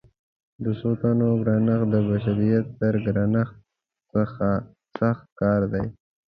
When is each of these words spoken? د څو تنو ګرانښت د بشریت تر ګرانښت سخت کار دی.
د 0.63 0.65
څو 0.79 0.89
تنو 0.99 1.29
ګرانښت 1.41 1.87
د 1.93 1.95
بشریت 2.09 2.65
تر 2.79 2.93
ګرانښت 3.05 3.55
سخت 4.99 5.25
کار 5.39 5.61
دی. 5.73 5.85